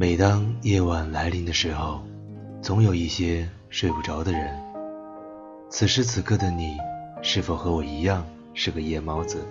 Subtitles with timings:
[0.00, 2.00] 每当夜晚来临的时候，
[2.62, 4.58] 总有一些睡不着的人。
[5.68, 6.78] 此时此刻的你，
[7.20, 8.24] 是否和我一样
[8.54, 9.44] 是个夜猫子？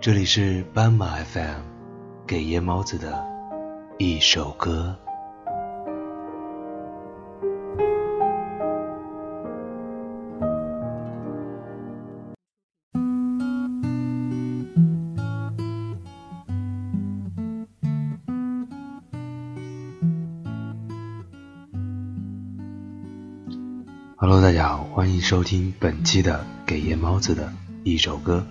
[0.00, 1.60] 这里是斑马 FM，
[2.26, 3.22] 给夜猫子的
[3.98, 4.96] 一首歌。
[24.22, 28.46] Hello，大家好，欢迎收听本期的给夜猫子的一首歌，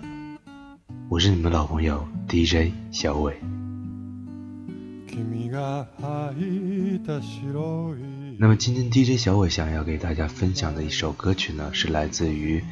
[1.08, 3.34] 我是你们老朋友 DJ 小伟。
[8.38, 12.60] 那么今天 DJ 小伟想要给大家分享的一首歌曲呢，是来自于《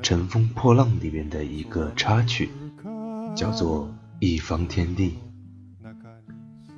[0.00, 2.48] 乘风破浪》里面的一个插曲，
[3.36, 3.88] 叫做
[4.20, 5.10] 《一方天地》。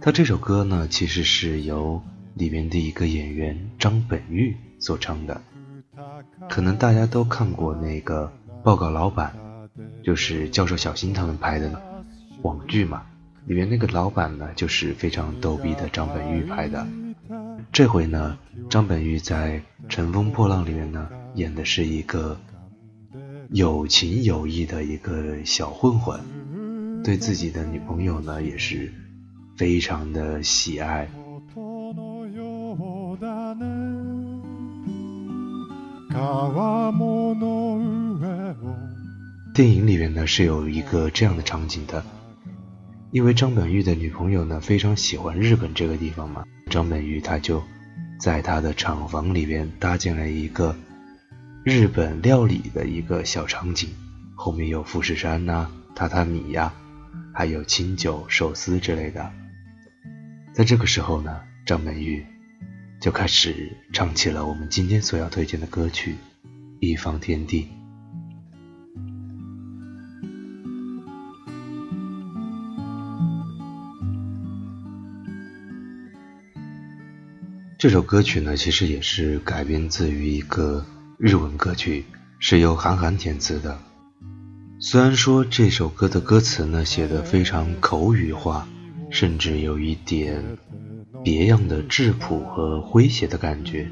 [0.00, 2.02] 他这首歌呢，其实是由
[2.34, 4.56] 里面的一个演员张本煜。
[4.78, 5.40] 所唱的，
[6.48, 9.34] 可能大家都看过那个报告老板，
[10.02, 11.82] 就是教授小新他们拍的
[12.42, 13.02] 网剧嘛，
[13.46, 16.86] 里面那个老板呢，就是非常逗逼的张本煜拍的。
[17.72, 18.38] 这回呢，
[18.70, 22.38] 张本煜在《乘风破浪》里面呢，演的是一个
[23.50, 26.20] 有情有义的一个小混混，
[27.02, 28.92] 对自己的女朋友呢，也是
[29.56, 31.08] 非常的喜爱。
[39.54, 42.02] 电影里面呢是有一个这样的场景的，
[43.10, 47.62] 因为张本煜的女朋友呢非常喜欢日本这个地方嘛，张本煜他就
[48.18, 50.74] 在他的厂房里边搭建了一个
[51.64, 53.90] 日本料理的一个小场景，
[54.34, 56.72] 后面有富士山呐、榻榻米呀，
[57.34, 59.30] 还有清酒、寿司之类的。
[60.52, 62.24] 在这个时候呢，张本煜。
[63.00, 66.12] 就开始唱起了我们今天所要推荐的歌曲
[66.80, 67.62] 《一方天地》。
[77.78, 80.84] 这首歌曲呢，其实也是改编自于一个
[81.18, 82.04] 日文歌曲，
[82.40, 83.78] 是由韩寒填词的。
[84.80, 88.66] 虽然说这首歌的歌词呢写的非常口语化，
[89.08, 90.42] 甚至有一点。
[91.24, 93.90] 别样的质朴和诙谐的感觉，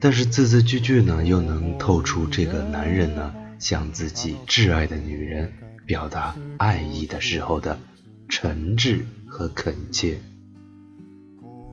[0.00, 5.52] 但是字字句句呢，又能透出这个男人呢向自己挚爱的女人
[5.86, 7.78] 表达爱意的时候的
[8.28, 10.18] 诚挚和恳切。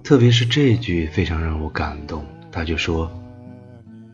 [0.03, 3.11] 特别是这句非常让我感动，他就说：“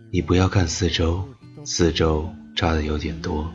[0.10, 1.28] 你不要看四周，
[1.66, 3.52] 四周差的有点多。”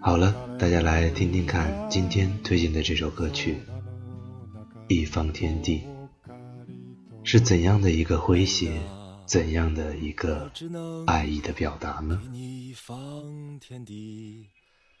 [0.00, 3.56] 好了，大家来听听看今天推荐的这首歌曲。
[4.88, 5.82] 一方天地
[7.24, 8.70] 是怎样的一个诙谐，
[9.24, 10.48] 怎样的一个
[11.08, 12.20] 爱意的表达呢？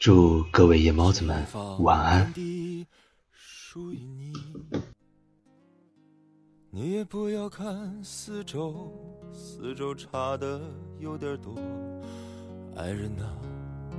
[0.00, 1.46] 祝各位夜猫子们
[1.78, 2.34] 晚安。
[6.70, 8.92] 你也不要看四周，
[9.32, 10.60] 四周差的
[10.98, 11.54] 有点多。
[12.74, 13.38] 爱人啊，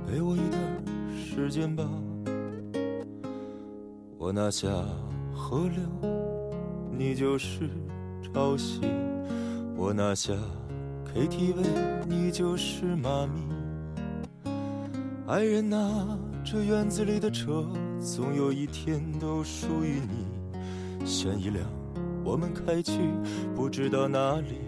[0.06, 1.88] 给我一点时间吧，
[4.18, 4.68] 我拿下。
[5.38, 5.80] 河流，
[6.90, 7.70] 你就是
[8.20, 8.80] 潮汐；
[9.76, 10.34] 我拿下
[11.06, 11.64] KTV，
[12.08, 14.50] 你就是妈咪。
[15.28, 17.64] 爱人啊，这院子里的车，
[18.00, 21.06] 总有一天都属于你。
[21.06, 21.64] 选一辆，
[22.24, 22.98] 我们开去
[23.54, 24.58] 不知道哪里。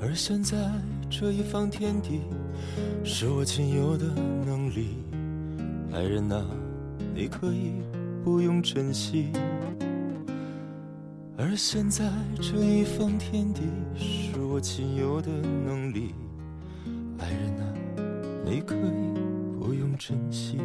[0.00, 0.56] 而现在
[1.08, 2.20] 这一方天地，
[3.02, 4.04] 是我仅有的
[4.44, 4.98] 能力。
[5.92, 6.44] 爱人呐，
[7.14, 7.72] 你可以
[8.22, 9.32] 不用珍惜。
[11.36, 12.04] 而现在
[12.36, 13.62] 这一方天地
[13.96, 15.30] 是我仅有的
[15.66, 16.14] 能力。
[17.18, 17.64] 爱人呐，
[18.44, 20.58] 你可以不用珍惜。